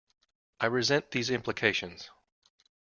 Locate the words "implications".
1.29-2.09